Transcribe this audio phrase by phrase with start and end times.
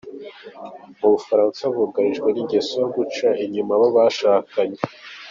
[0.99, 4.79] Mu Bufaransa bugarijwe n’ingeso yo guca inyuma abo bashakanye